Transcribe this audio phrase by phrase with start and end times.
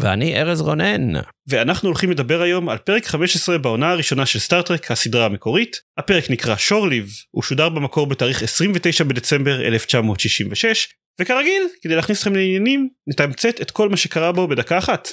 [0.00, 1.20] ואני ארז רונן.
[1.46, 5.76] ואנחנו הולכים לדבר היום על פרק 15 בעונה הראשונה של סטארטרק, הסדרה המקורית.
[5.98, 10.88] הפרק נקרא Shore Leave, הוא שודר במקור בתאריך 29 בדצמבר 1966,
[11.20, 15.08] וכרגיל, כדי להכניס אתכם לעניינים, נתמצת את כל מה שקרה בו בדקה אחת.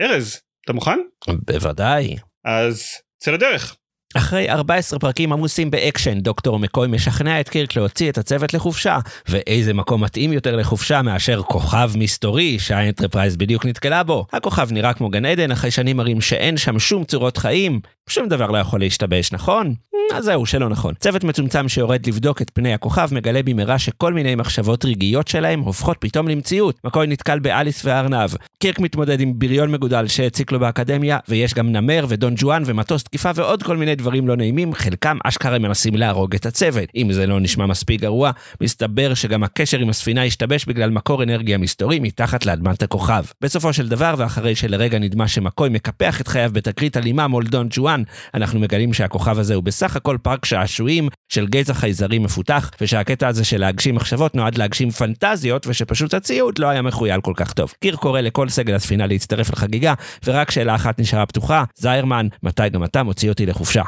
[0.00, 0.98] ארז, אתה מוכן?
[1.46, 2.16] בוודאי.
[2.44, 2.84] אז
[3.22, 3.76] צא לדרך.
[4.16, 8.98] אחרי 14 פרקים עמוסים באקשן, דוקטור מקוי משכנע את קירק להוציא את הצוות לחופשה,
[9.28, 14.26] ואיזה מקום מתאים יותר לחופשה מאשר כוכב מסתורי שהאנטרפרייז בדיוק נתקלה בו.
[14.32, 18.58] הכוכב נראה כמו גן עדן, החיישנים מראים שאין שם שום צורות חיים, שום דבר לא
[18.58, 19.74] יכול להשתבש, נכון?
[20.14, 20.94] אז זהו, שלא נכון.
[20.94, 25.96] צוות מצומצם שיורד לבדוק את פני הכוכב מגלה במהרה שכל מיני מחשבות רגעיות שלהם הופכות
[26.00, 26.78] פתאום למציאות.
[26.84, 28.30] מקוי נתקל באליס והארנב.
[28.62, 33.30] קירק מתמודד עם בריון מגודל שהציק לו באקדמיה, ויש גם נמר ודון ג'ואן ומטוס תקיפה
[33.34, 36.88] ועוד כל מיני דברים לא נעימים, חלקם אשכרה מנסים להרוג את הצוות.
[36.96, 41.58] אם זה לא נשמע מספיק גרוע, מסתבר שגם הקשר עם הספינה השתבש בגלל מקור אנרגיה
[41.58, 43.24] מסתורי מתחת לאדמת הכוכב.
[43.40, 48.02] בסופו של דבר, ואחרי שלרגע נדמה שמקוי מקפח את חייו בתקרית אלימה מול דון ג'ואן,
[48.34, 53.44] אנחנו מגלים שהכוכב הזה הוא בסך הכל פארק שעשועים של גזע חייזרי מפותח, ושהקטע הזה
[53.44, 57.72] של להגשים מחשבות נועד להגשים פנטזיות, ושפשוט הציוד לא היה מחוייל כל כך טוב.
[57.80, 62.84] קיר קורא לכל סגל הספינה להצטרף לחגיגה, ורק שאלה אחת נשארה פתוחה, זיירמן, מתי גם
[62.84, 63.82] אתה מוציא אותי לחופשה?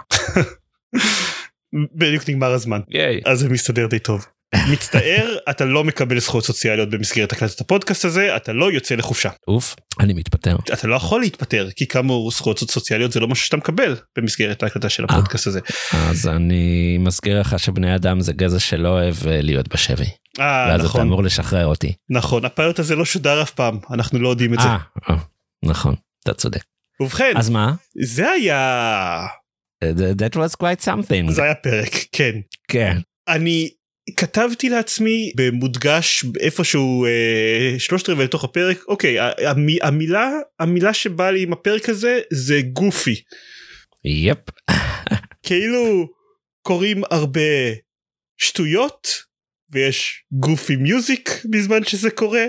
[1.95, 2.81] בדיוק נגמר הזמן.
[2.89, 3.21] ייי.
[3.27, 4.27] אז זה מסתדר די טוב.
[4.71, 9.31] מצטער, אתה לא מקבל זכויות סוציאליות במסגרת הקלטת הפודקאסט הזה, אתה לא יוצא לחופשה.
[9.49, 10.57] אוף, אני מתפטר.
[10.73, 14.89] אתה לא יכול להתפטר, כי כאמור זכויות סוציאליות זה לא משהו שאתה מקבל במסגרת ההקלטה
[14.89, 15.61] של הפודקאסט הזה.
[15.93, 20.11] אז אני מזכיר לך שבני אדם זה גזע שלא אוהב אה, להיות בשבי.
[20.41, 21.93] אה, ואז אתה נכון, אמור לשחרר אותי.
[22.11, 24.69] נכון, הפיילוט הזה לא שודר אף פעם, אנחנו לא יודעים את זה.
[24.69, 24.77] אה,
[25.11, 25.17] אה,
[25.65, 26.63] נכון, אתה צודק.
[27.01, 27.75] ובכן, אז מה?
[28.03, 29.27] זה היה...
[29.85, 31.31] That was quite something.
[31.31, 32.35] זה היה פרק, כן.
[32.69, 32.97] כן.
[33.29, 33.71] אני
[34.17, 40.31] כתבתי לעצמי במודגש איפשהו אה, שלושת רבעי לתוך הפרק אוקיי המ- המילה
[40.61, 43.23] המילה שבאה לי עם הפרק הזה זה גופי
[44.05, 44.39] יפ.
[45.47, 46.09] כאילו
[46.63, 47.41] קוראים הרבה
[48.39, 49.09] שטויות
[49.71, 52.45] ויש גופי מיוזיק בזמן שזה קורה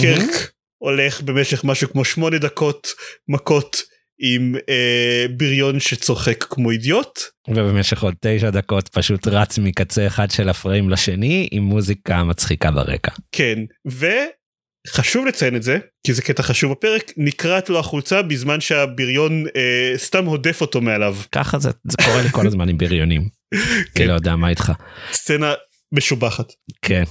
[0.00, 2.88] קרק הולך במשך משהו כמו שמונה דקות
[3.28, 3.82] מכות
[4.22, 10.48] עם אה, בריון שצוחק כמו אידיוט ובמשך עוד תשע דקות פשוט רץ מקצה אחד של
[10.48, 13.12] הפריים לשני עם מוזיקה מצחיקה ברקע.
[13.32, 19.44] כן וחשוב לציין את זה כי זה קטע חשוב בפרק נקרעת לו החולצה בזמן שהבריון
[19.56, 23.28] אה, סתם הודף אותו מעליו ככה זה, זה קורה לי כל הזמן עם בריונים.
[23.96, 24.72] אני לא יודע מה איתך.
[25.12, 25.54] סצנה
[25.92, 27.02] משובחת כן.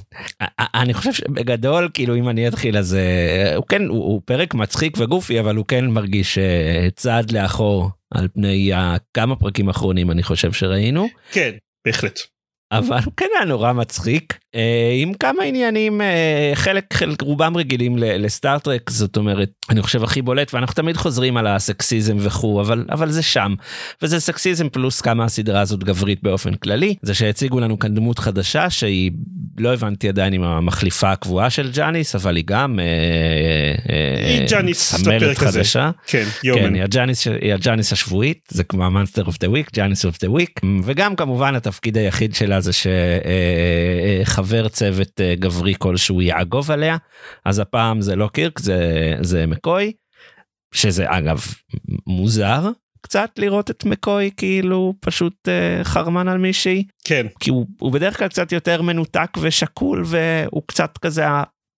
[0.58, 4.98] אני חושב שבגדול כאילו אם אני אתחיל אז אה, הוא כן הוא, הוא פרק מצחיק
[4.98, 10.52] וגופי אבל הוא כן מרגיש אה, צעד לאחור על פני הכמה פרקים האחרונים אני חושב
[10.52, 11.08] שראינו.
[11.32, 11.52] כן
[11.86, 12.20] בהחלט
[12.72, 18.90] אבל כן היה נורא מצחיק אה, עם כמה עניינים אה, חלק חלק רובם רגילים לסטארטרק
[18.90, 23.22] זאת אומרת אני חושב הכי בולט ואנחנו תמיד חוזרים על הסקסיזם וכו' אבל אבל זה
[23.22, 23.56] שם.
[24.02, 28.70] וזה סקסיזם פלוס כמה הסדרה הזאת גברית באופן כללי זה שהציגו לנו כאן דמות חדשה
[28.70, 29.12] שהיא
[29.58, 32.86] לא הבנתי עדיין אם המחליפה הקבועה של ג'אניס אבל היא גם אה,
[33.94, 35.38] אה, היא ג'אניס סמלת.
[35.38, 35.92] חדשה.
[36.08, 39.70] כן כן, yeoman היא הג'אניס, היא הג'אניס השבועית, זה כמו ה monster of the week,
[39.74, 42.72] ג'אניס of the week, וגם כמובן התפקיד היחיד שלה זה
[44.24, 46.98] שחבר צוות אה, גברי כלשהו יעגוב עליה,
[47.46, 49.92] אז הפעם זה לא קירק, זה, זה מקוי,
[50.74, 51.46] שזה אגב
[52.08, 52.70] מוזר
[53.02, 57.28] קצת לראות את מקוי כאילו פשוט אה, חרמן על מישהי, כן.
[57.40, 61.26] כי הוא, הוא בדרך כלל קצת יותר מנותק ושקול והוא קצת כזה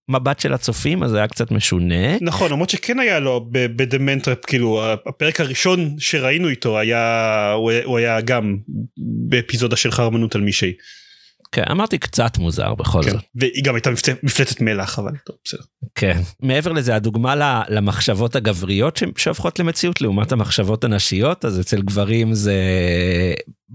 [0.10, 2.18] המבט של הצופים, אז זה היה קצת משונה.
[2.22, 8.22] נכון למרות שכן היה לו בדמנטרפ כאילו הפרק הראשון שראינו איתו היה הוא הוא היה
[8.22, 8.58] גם
[9.30, 10.74] באפיזודה של חרמנות על מישהי
[11.54, 13.12] כן, אמרתי קצת מוזר בכל כן.
[13.12, 13.22] זאת.
[13.36, 13.90] והיא גם הייתה
[14.24, 15.62] מפלצת מלח אבל טוב בסדר
[15.96, 16.20] כן.
[16.40, 22.34] מעבר לזה, הדוגמה ל- למחשבות הגבריות ש- שהופכות למציאות לעומת המחשבות הנשיות, אז אצל גברים
[22.34, 22.56] זה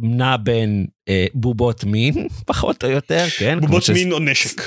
[0.01, 3.61] נע בין אה, בובות מין, פחות או יותר, כן?
[3.61, 4.63] בובות ש- מין או נשק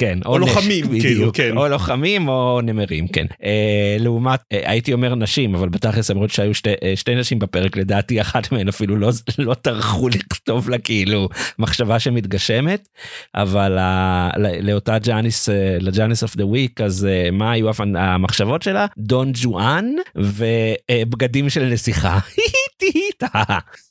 [0.00, 1.36] כן, או נשק, לוחמים, כאילו, בדיוק.
[1.36, 1.56] כן.
[1.56, 3.26] או לוחמים או נמרים, כן.
[3.44, 7.76] אה, לעומת, אה, הייתי אומר נשים, אבל בתכלס למרות שהיו שתי, אה, שתי נשים בפרק,
[7.76, 12.88] לדעתי אחת מהן אפילו לא, לא טרחו לכתוב לה כאילו מחשבה שמתגשמת,
[13.34, 14.30] אבל ה,
[14.62, 18.86] לאותה ג'אניס, אה, לג'אניס of the week, אז אה, מה היו המחשבות שלה?
[18.98, 19.86] דון ג'ואן
[20.16, 22.18] ובגדים של נסיכה.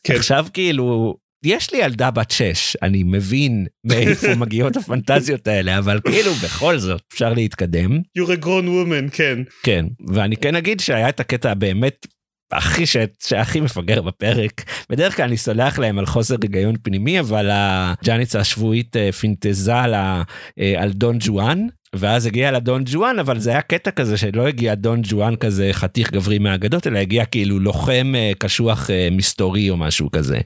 [0.04, 0.16] כן.
[0.16, 6.34] עכשיו כאילו יש לי ילדה בת 6 אני מבין מאיפה מגיעות הפנטזיות האלה אבל כאילו
[6.34, 9.40] בכל זאת אפשר להתקדם you're a grown woman, כן.
[9.64, 12.08] כן ואני כן אגיד שהיה את הקטע באמת.
[12.52, 12.98] הכי ש...
[13.24, 18.96] שהכי מפגר בפרק בדרך כלל אני סולח להם על חוסר היגיון פנימי אבל הג'אניץ השבועית
[18.96, 20.24] אה, פינטזה על, ה...
[20.60, 24.76] אה, על דון ג'ואן ואז הגיע לדון ג'ואן אבל זה היה קטע כזה שלא הגיע
[24.76, 29.78] דון ג'ואן כזה חתיך גברי מהאגדות אלא הגיע כאילו לוחם אה, קשוח אה, מסתורי או
[29.78, 30.38] משהו כזה.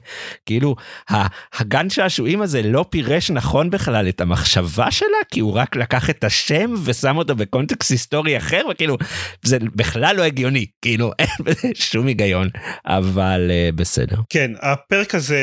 [0.46, 0.76] כאילו
[1.58, 6.24] הגן שעשועים הזה לא פירש נכון בכלל את המחשבה שלה כי הוא רק לקח את
[6.24, 8.96] השם ושם אותו בקונטקסט היסטורי אחר וכאילו
[9.42, 12.48] זה בכלל לא הגיוני כאילו אין בזה שום היגיון
[12.86, 14.16] אבל אה, בסדר.
[14.30, 15.38] כן, הפרק הזה,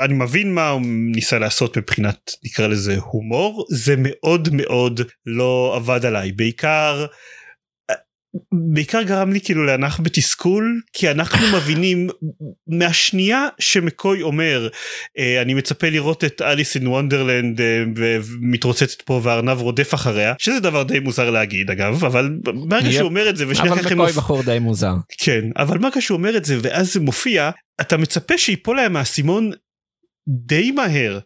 [0.00, 6.04] אני מבין מה הוא ניסה לעשות מבחינת, נקרא לזה הומור, זה מאוד מאוד לא עבד
[6.04, 7.06] עליי, בעיקר,
[8.52, 12.08] בעיקר גרם לי כאילו לאנח בתסכול, כי אנחנו מבינים
[12.66, 14.68] מהשנייה שמקוי אומר,
[15.18, 17.60] אה, אני מצפה לראות את אליס אין וונדרלנד
[17.96, 22.30] ומתרוצצת פה והארנב רודף אחריה, שזה דבר די מוזר להגיד אגב, אבל
[22.68, 22.92] ברגע.
[22.92, 24.94] שהוא אומר את זה ושנייה אבל מקוי בחור די מוזר.
[25.18, 29.50] כן, אבל מה כשהוא אומר את זה ואז זה מופיע, אתה מצפה שיפול להם האסימון
[30.28, 31.18] די מהר.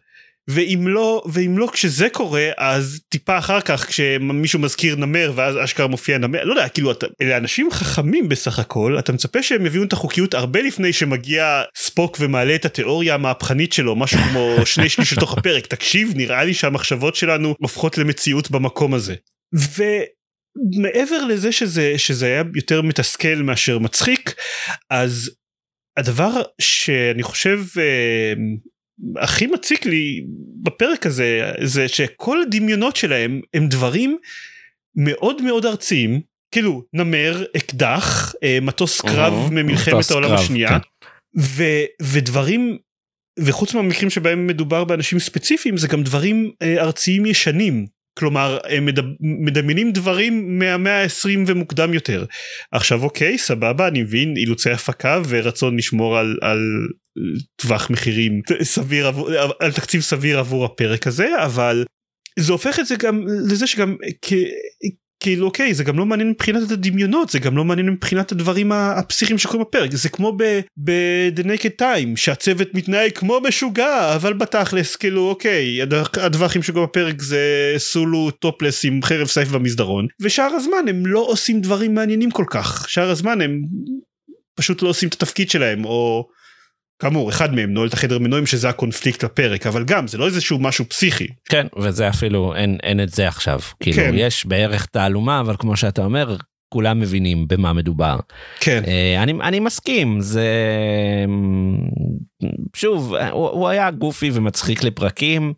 [0.47, 5.87] ואם לא ואם לא כשזה קורה אז טיפה אחר כך כשמישהו מזכיר נמר ואז אשכרה
[5.87, 9.83] מופיע נמר לא יודע כאילו אתה, אלה אנשים חכמים בסך הכל אתה מצפה שהם יביאו
[9.83, 15.13] את החוקיות הרבה לפני שמגיע ספוק ומעלה את התיאוריה המהפכנית שלו משהו כמו שני שליש
[15.13, 19.15] לתוך הפרק תקשיב נראה לי שהמחשבות שלנו הופכות למציאות במקום הזה.
[19.55, 19.83] ו...
[20.81, 24.35] מעבר לזה שזה שזה היה יותר מתסכל מאשר מצחיק
[24.89, 25.31] אז
[25.97, 28.33] הדבר שאני חושב אה,
[29.17, 30.25] הכי מציק לי
[30.63, 34.17] בפרק הזה זה שכל הדמיונות שלהם הם דברים
[34.95, 36.21] מאוד מאוד ארציים.
[36.51, 40.69] כאילו נמר אקדח אה, מטוס קרב אוהו, ממלחמת העולם קרב, השנייה.
[40.69, 40.77] כן.
[41.39, 42.77] ו- ודברים
[43.39, 47.87] וחוץ מהמקרים שבהם מדובר באנשים ספציפיים זה גם דברים אה, ארציים ישנים
[48.19, 48.87] כלומר הם
[49.21, 52.25] מדמיינים דברים מהמאה ה-20 ומוקדם יותר.
[52.71, 56.59] עכשיו אוקיי סבבה אני מבין אילוצי הפקה ורצון לשמור על, על
[57.55, 59.29] טווח מחירים סביר עבור,
[59.59, 61.85] על תקציב סביר עבור הפרק הזה אבל
[62.39, 64.33] זה הופך את זה גם לזה שגם כ,
[65.25, 69.37] כאילו אוקיי זה גם לא מעניין מבחינת הדמיונות זה גם לא מעניין מבחינת הדברים הפסיכיים
[69.37, 69.91] שקורים בפרק.
[69.93, 70.37] זה כמו
[70.83, 77.21] ב-The Naked Time שהצוות מתנהג כמו משוגע אבל בתכלס כאילו אוקיי הד- הדברים שקורים בפרק
[77.21, 77.39] זה
[77.77, 82.85] סולו טופלס עם חרב סייף במסדרון ושאר הזמן הם לא עושים דברים מעניינים כל כך.
[82.89, 83.61] שאר הזמן הם
[84.55, 86.27] פשוט לא עושים את התפקיד שלהם או
[86.99, 90.59] כאמור אחד מהם נועל את החדר מנועים שזה הקונפליקט לפרק אבל גם זה לא איזשהו
[90.59, 94.11] משהו פסיכי כן וזה אפילו אין אין את זה עכשיו כאילו כן.
[94.13, 96.35] יש בערך תעלומה אבל כמו שאתה אומר
[96.75, 98.19] כולם מבינים במה מדובר.
[98.59, 100.49] כן אה, אני אני מסכים זה
[102.75, 105.53] שוב הוא, הוא היה גופי ומצחיק לפרקים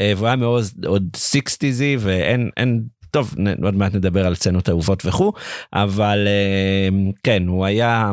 [0.00, 5.06] אה, והוא היה מאוד עוד 60'זי ואין אין טוב עוד מעט נדבר על סצנות אהובות
[5.06, 5.32] וכו'
[5.72, 6.88] אבל אה,
[7.22, 8.10] כן הוא היה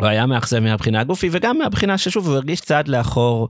[0.00, 3.48] הוא היה מאכזב מהבחינה הגופי וגם מהבחינה ששוב הוא הרגיש צעד לאחור.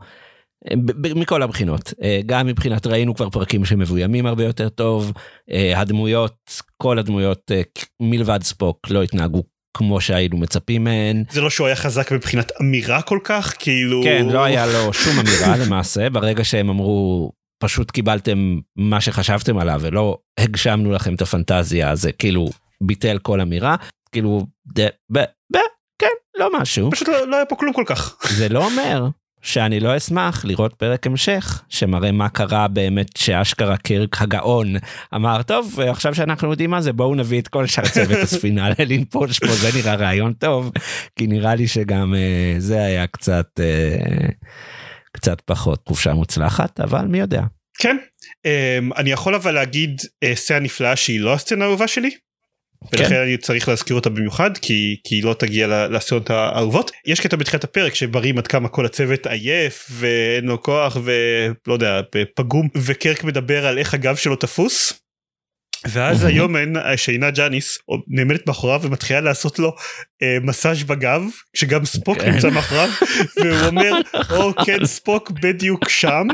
[0.71, 0.75] אה,
[1.15, 5.13] מכל הבחינות אה, גם מבחינת ראינו כבר פרקים שמבוימים הרבה יותר טוב
[5.51, 6.37] אה, הדמויות
[6.83, 7.51] כל הדמויות
[8.03, 9.43] מלבד ספוק לא התנהגו
[9.77, 11.25] כמו שהיינו מצפים מהן.
[11.31, 15.19] זה לא שהוא היה חזק מבחינת אמירה כל כך כאילו כן לא היה לו שום
[15.19, 21.95] אמירה למעשה ברגע שהם אמרו פשוט קיבלתם מה שחשבתם עליו ולא הגשמנו לכם את הפנטזיה
[21.95, 22.49] זה כאילו
[22.81, 23.77] ביטל כל אמירה
[24.13, 24.47] כאילו
[24.79, 24.81] ד,
[25.13, 25.19] ב,
[25.53, 25.59] ב,
[26.39, 29.09] לא משהו פשוט לא, לא היה פה כלום כל כך זה לא אומר
[29.43, 34.75] שאני לא אשמח לראות פרק המשך שמראה מה קרה באמת שאשכרה קירק הגאון
[35.15, 39.39] אמר טוב עכשיו שאנחנו יודעים מה זה בואו נביא את כל שאר צוות הספינה לנפוש
[39.39, 40.73] פה זה נראה רעיון טוב
[41.17, 44.29] כי נראה לי שגם אה, זה היה קצת אה,
[45.13, 47.43] קצת פחות חופשה מוצלחת אבל מי יודע.
[47.79, 52.11] כן um, אני יכול אבל להגיד uh, סצנה נפלאה שהיא לא הסצנה האהובה שלי.
[52.93, 53.21] ולכן כן.
[53.21, 57.37] אני צריך להזכיר אותה במיוחד כי כי היא לא תגיע ל- לסצנות האהובות יש קטע
[57.37, 62.01] בתחילת הפרק שברים עד כמה כל הצוות עייף ואין לו כוח ולא יודע
[62.37, 65.01] פגום וקרק מדבר על איך הגב שלו תפוס.
[65.87, 66.35] ואז מהמם.
[66.35, 69.75] היומן שעינה ג'אניס נעמדת מאחוריו ומתחילה לעשות לו
[70.23, 72.31] אה, מסאז' בגב כשגם ספוק כן.
[72.31, 72.89] נמצא מאחוריו
[73.37, 73.93] והוא אומר
[74.31, 76.27] או כן ספוק בדיוק שם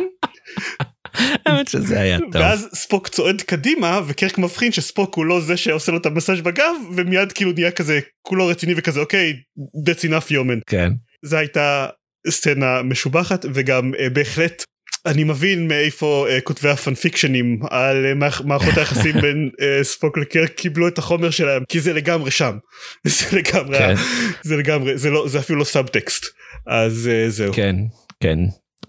[1.47, 2.28] האמת שזה היה טוב.
[2.33, 6.75] ואז ספוק צועד קדימה וקרק מבחין שספוק הוא לא זה שעושה לו את המסאז' בגב
[6.97, 10.59] ומיד כאילו נהיה כזה כולו רציני וכזה אוקיי that's enough יומן.
[10.66, 10.92] כן.
[11.23, 11.87] זו הייתה
[12.28, 14.64] סצנה משובחת וגם אה, בהחלט
[15.06, 20.88] אני מבין מאיפה אה, כותבי הפאנפיקשנים על אה, מערכות היחסים בין אה, ספוק לקרק קיבלו
[20.88, 22.56] את החומר שלהם כי זה לגמרי שם
[23.04, 23.94] זה לגמרי כן.
[24.42, 26.25] זה לגמרי זה לא זה אפילו לא סאבטקסט
[26.66, 27.76] אז אה, זהו כן,
[28.21, 28.38] כן.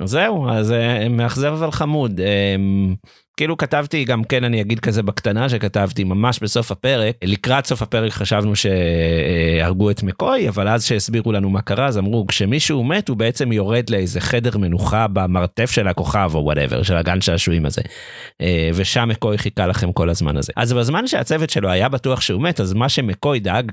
[0.03, 2.19] זהו, אז אה, מאכזב אבל חמוד.
[3.37, 8.11] כאילו כתבתי גם כן אני אגיד כזה בקטנה שכתבתי ממש בסוף הפרק לקראת סוף הפרק
[8.11, 13.17] חשבנו שהרגו את מקוי אבל אז שהסבירו לנו מה קרה אז אמרו כשמישהו מת הוא
[13.17, 17.81] בעצם יורד לאיזה חדר מנוחה במרתף של הכוכב או whatever של הגן שעשועים הזה.
[18.41, 22.41] אה, ושם מקוי חיכה לכם כל הזמן הזה אז בזמן שהצוות שלו היה בטוח שהוא
[22.41, 23.71] מת אז מה שמקוי דאג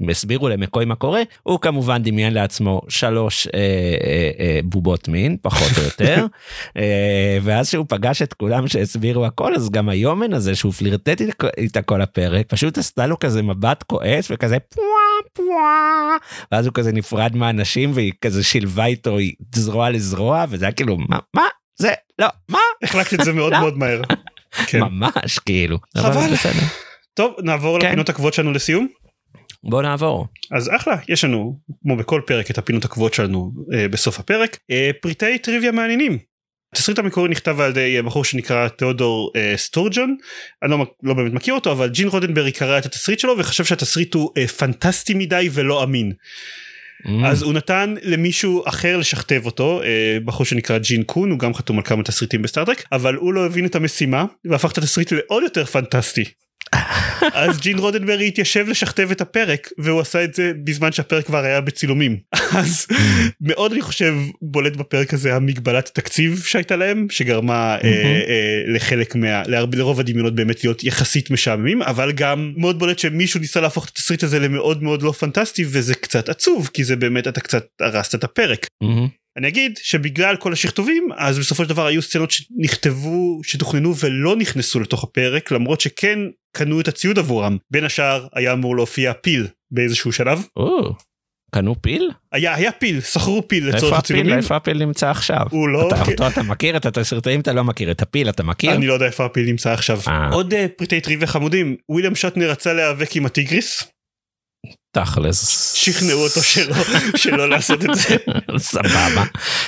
[0.00, 5.78] והסבירו למקוי מה קורה הוא כמובן דמיין לעצמו שלוש אה, אה, אה, בובות מין פחות
[5.78, 6.26] או יותר
[6.78, 9.03] אה, ואז שהוא פגש את כולם שהסבירו.
[9.04, 11.20] הסבירו הכל אז גם היומן הזה שהוא פלירטט
[11.58, 16.16] איתה כל הפרק פשוט עשתה לו כזה מבט כועס וכזה פוואה פוואה
[16.52, 19.16] ואז הוא כזה נפרד מהאנשים והיא כזה שילבה איתו
[19.54, 21.42] זרוע לזרוע וזה היה כאילו מה מה
[21.78, 23.60] זה לא מה החלקתי את זה מאוד לא.
[23.60, 24.02] מאוד מהר.
[24.66, 24.80] כן.
[24.80, 26.30] ממש כאילו חבל.
[27.14, 27.86] טוב נעבור כן.
[27.86, 28.88] לפינות הקבועות שלנו לסיום.
[29.64, 34.20] בוא נעבור אז אחלה יש לנו כמו בכל פרק את הפינות הקבועות שלנו אה, בסוף
[34.20, 36.33] הפרק אה, פריטי טריוויה מעניינים.
[36.74, 40.16] התסריט המקורי נכתב על ידי אה, בחור שנקרא תיאודור אה, סטורג'ון
[40.62, 44.14] אני לא, לא באמת מכיר אותו אבל ג'ין רודנברי קרא את התסריט שלו וחשב שהתסריט
[44.14, 46.12] הוא אה, פנטסטי מדי ולא אמין
[47.04, 47.26] Mm.
[47.26, 51.78] אז הוא נתן למישהו אחר לשכתב אותו אה, בחור שנקרא ג'ין קון הוא גם חתום
[51.78, 55.64] על כמה תסריטים בסטארטרק אבל הוא לא הבין את המשימה והפך את התסריט לעוד יותר
[55.64, 56.24] פנטסטי.
[57.32, 61.60] אז ג'ין רודנברי התיישב לשכתב את הפרק והוא עשה את זה בזמן שהפרק כבר היה
[61.60, 62.18] בצילומים.
[62.58, 62.86] אז
[63.40, 67.90] מאוד אני חושב בולט בפרק הזה המגבלת תקציב שהייתה להם שגרמה אה,
[68.28, 73.40] אה, לחלק מה להרבה לרוב הדמיונות באמת להיות יחסית משעממים אבל גם מאוד בולט שמישהו
[73.40, 77.28] ניסה להפוך את התסריט הזה למאוד מאוד לא פנטסטי וזה קצת עצוב כי זה באמת
[77.28, 78.66] אתה קצת הרסת את הפרק.
[79.36, 84.80] אני אגיד שבגלל כל השכתובים אז בסופו של דבר היו סצנות שנכתבו שתוכננו ולא נכנסו
[84.80, 86.18] לתוך הפרק למרות שכן
[86.56, 90.94] קנו את הציוד עבורם בין השאר היה אמור להופיע פיל באיזשהו שלב או,
[91.54, 92.10] קנו פיל?
[92.32, 93.98] היה היה פיל שכרו פיל לצורך?
[93.98, 95.46] הצילומים איפה הפיל נמצא עכשיו?
[95.50, 98.74] הוא לא אתה, אותו אתה מכיר את התסריטאים אתה לא מכיר את הפיל אתה מכיר?
[98.74, 100.28] אני לא יודע איפה הפיל נמצא עכשיו אה.
[100.32, 103.93] עוד אה, פריטי טריוויה חמודים וויליאם שטנר רצה להיאבק עם הטיגריס
[104.94, 105.72] תכלס.
[105.74, 106.74] שכנעו אותו שלא
[107.16, 108.16] שלא לעשות את זה
[108.58, 109.24] סבבה.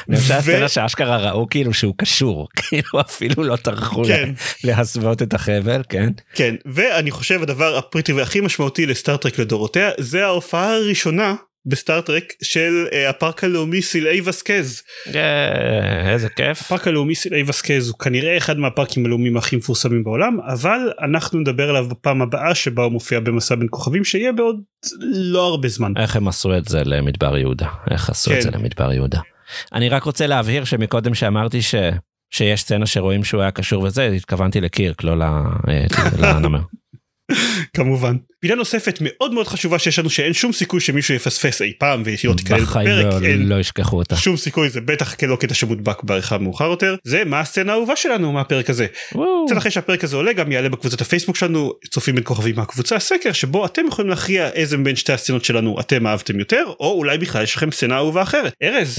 [0.08, 4.30] ו- שהסצנה שאשכרה ראו כאילו שהוא קשור כאילו אפילו לא טרחו כן
[4.64, 6.08] להסוות את החבל כן.
[6.34, 11.34] כן ואני חושב הדבר הפריטי והכי משמעותי לסטארטרק לדורותיה זה ההופעה הראשונה
[11.66, 14.82] בסטארטרק של אה, הפארק הלאומי סילאי וסקז.
[15.14, 16.60] אה, איזה כיף.
[16.60, 20.78] הפארק הלאומי סילאי וסקז הוא כנראה אחד מהפארקים הלאומיים הכי מפורסמים בעולם אבל
[21.10, 24.60] אנחנו נדבר עליו בפעם הבאה שבה הוא מופיע במסע בין כוכבים שיהיה בעוד
[25.12, 25.92] לא הרבה זמן.
[25.96, 28.42] איך הם עשו את זה למדבר יהודה איך עשו את כן.
[28.42, 29.20] זה למדבר יהודה.
[29.74, 31.74] אני רק רוצה להבהיר שמקודם שאמרתי ש...
[32.30, 35.86] שיש סצנה שרואים שהוא היה קשור וזה התכוונתי לקירק לא ל- אה,
[36.18, 36.60] לנמר.
[37.76, 38.16] כמובן.
[38.40, 42.18] פינה נוספת מאוד מאוד חשובה שיש לנו שאין שום סיכוי שמישהו יפספס אי פעם והיא
[42.24, 43.22] לא תיכלל בחיים בפרק.
[43.22, 44.16] לא- לא ישכחו אותה.
[44.16, 48.32] שום סיכוי זה בטח לא קטע שמודבק בעריכה מאוחר יותר זה מה הסצנה האהובה שלנו
[48.32, 48.86] מהפרק הזה.
[49.46, 53.32] קצת אחרי שהפרק הזה עולה גם יעלה בקבוצת הפייסבוק שלנו צופים בין כוכבים מהקבוצה סקר
[53.32, 57.42] שבו אתם יכולים להכריע איזה בין שתי הסצנות שלנו אתם אהבתם יותר או אולי בכלל
[57.42, 58.52] יש לכם סצנה אהובה אחרת.
[58.62, 58.98] ארז.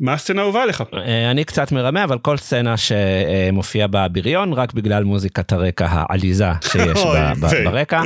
[0.00, 0.84] מה הסצנה האהובה עליך?
[0.94, 6.98] אה, אני קצת מרמה אבל כל סצנה שמופיעה בבריון רק בגלל מוזיקת הרקע העליזה שיש
[7.64, 8.02] ברקע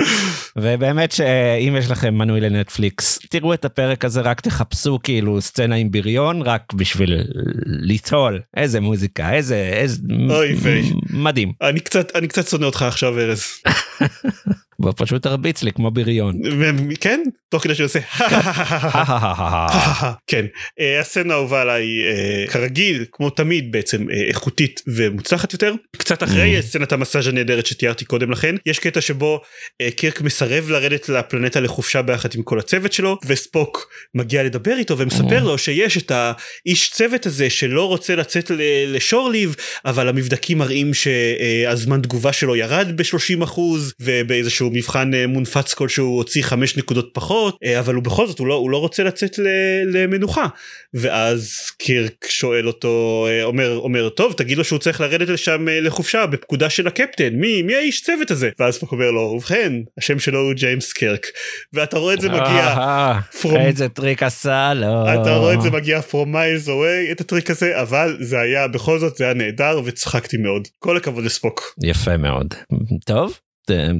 [0.56, 5.90] ובאמת שאם יש לכם מנוי לנטפליקס תראו את הפרק הזה רק תחפשו כאילו סצנה עם
[5.90, 7.20] בריון רק בשביל
[7.66, 10.92] ליטול איזה מוזיקה איזה איזה אוי ויי.
[11.10, 13.44] מדהים אני קצת אני קצת שונא אותך עכשיו ארז.
[14.86, 16.34] הוא פשוט הרביץ לי כמו בריון.
[17.00, 17.20] כן?
[17.50, 17.98] תוך כדי שעושה
[20.26, 20.44] כן
[20.80, 26.58] אה, הסצנה האהובה עליי אה, כרגיל כמו תמיד בעצם אה, איכותית ומוצלחת יותר קצת אחרי
[26.58, 26.62] Mm.
[26.62, 29.40] סצנת המסאז' הנהדרת שתיארתי קודם לכן יש קטע שבו
[29.80, 34.98] אה, קירק מסרב לרדת לפלנטה לחופשה ביחד עם כל הצוות שלו וספוק מגיע לדבר איתו
[34.98, 35.44] ומספר Mm.
[35.44, 38.60] לו שיש את האיש צוות הזה שלא רוצה לצאת ל-
[38.96, 43.60] לשור ליב אבל המבדקים מראים שהזמן תגובה שלו ירד ב-30%
[44.00, 48.38] ובאיזשהו מבחן אה, מונפץ כלשהו הוא הוציא חמש נקודות פחות אה, אבל הוא בכל זאת
[48.38, 49.38] הוא לא, הוא לא רוצה לצאת
[49.92, 50.46] למנוחה.
[50.94, 56.26] ואז קירק שואל אותו אה, אומר אומר טוב תגיד לו שהוא צריך לרדת לשם לחופשה
[56.26, 57.28] בפקודה של הקפטן.
[57.32, 58.50] מי מי האיש צוות הזה?
[58.58, 61.26] ואז הוא אומר לו ובכן השם שלו הוא ג'יימס קרק
[61.72, 62.74] ואתה רואה את זה מגיע
[63.56, 65.04] איזה טריק עשה לו.
[65.22, 68.98] אתה רואה את זה מגיע from miles away את הטריק הזה אבל זה היה בכל
[68.98, 70.68] זאת זה היה נהדר וצחקתי מאוד.
[70.78, 71.74] כל הכבוד לספוק.
[71.82, 72.54] יפה מאוד.
[73.06, 73.38] טוב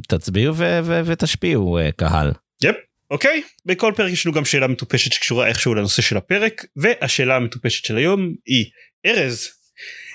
[0.09, 0.55] תצביעו
[0.85, 2.33] ותשפיעו אה, קהל.
[2.63, 2.77] yep.
[3.11, 7.85] אוקיי בכל פרק יש לנו גם שאלה מטופשת שקשורה איכשהו לנושא של הפרק והשאלה המטופשת
[7.85, 8.67] של היום היא
[9.07, 9.49] ארז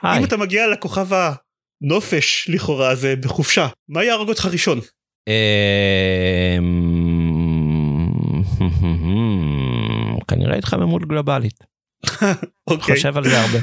[0.03, 1.08] אם אתה מגיע לכוכב
[1.82, 4.79] הנופש לכאורה הזה בחופשה מה יהרוג אותך ראשון.
[5.27, 5.34] אמ,
[10.27, 11.60] כנראה התחממות גלובלית.
[12.68, 12.96] אוקיי.
[12.96, 13.60] חושב על זה הרבה.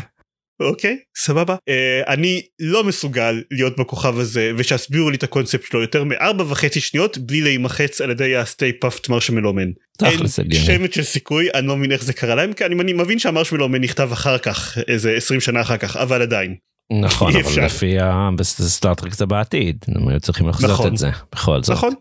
[0.60, 6.04] אוקיי סבבה uh, אני לא מסוגל להיות בכוכב הזה ושיסבירו לי את הקונספט שלו יותר
[6.04, 9.70] מארבע וחצי שניות בלי להימחץ על ידי הסטי פאפט מרשמלומן.
[10.04, 10.18] אין
[10.52, 14.08] שמץ של סיכוי אני לא מבין איך זה קרה להם כי אני, מבין שהמרשמלומן נכתב
[14.12, 16.54] אחר כך איזה 20 שנה אחר כך אבל עדיין.
[17.02, 17.96] נכון אבל לפי
[18.40, 21.76] הסטארטרק זה בעתיד הם היו צריכים לחזות נכון, את זה בכל זאת.
[21.76, 21.94] נכון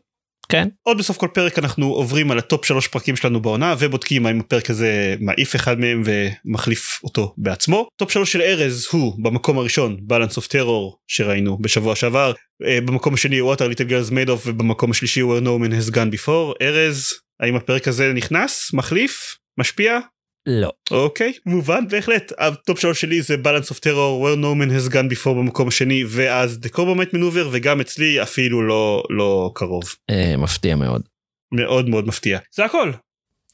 [0.50, 0.68] כן.
[0.84, 4.70] עוד בסוף כל פרק אנחנו עוברים על הטופ שלוש פרקים שלנו בעונה ובודקים האם הפרק
[4.70, 7.88] הזה מעיף אחד מהם ומחליף אותו בעצמו.
[7.96, 12.34] טופ שלוש של ארז הוא במקום הראשון Balance of Terror שראינו בשבוע שעבר
[12.66, 16.16] אה, במקום השני What are little girls of ובמקום השלישי where no man has gone
[16.16, 20.00] before ארז האם הפרק הזה נכנס מחליף משפיע
[20.48, 20.72] לא.
[20.92, 25.14] אוקיי מובן בהחלט הטופ שלוש שלי זה balance of terror where no man has gone
[25.14, 29.84] before במקום השני ואז the corbomite maneuver וגם אצלי אפילו לא לא קרוב.
[30.10, 31.02] אה, מפתיע מאוד.
[31.54, 32.40] מאוד מאוד מפתיע.
[32.56, 32.92] זה הכל.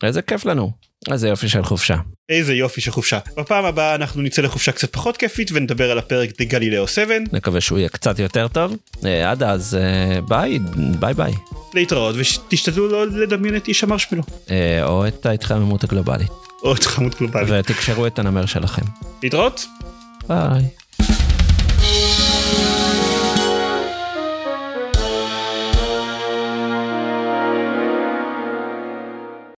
[0.04, 0.72] איזה כיף לנו.
[1.12, 1.96] איזה יופי של חופשה.
[2.30, 3.20] איזה יופי של חופשה.
[3.38, 7.16] בפעם הבאה אנחנו נצא לחופשה קצת פחות כיפית ונדבר על הפרק The Galileo 7.
[7.32, 8.76] נקווה שהוא יהיה קצת יותר טוב.
[9.06, 10.60] אה, עד אז אה, ביי
[11.00, 11.34] ביי ביי.
[11.74, 14.24] להתראות ותשתדלו לא לדמיין את איש המרשמלו.
[14.50, 16.51] אה, או את ההתחממות הגלובלית.
[16.64, 17.50] או התחממות גלובלית.
[17.52, 18.86] ותקשרו את הנמר שלכם.
[19.24, 19.66] להתראות.
[20.28, 20.81] ביי.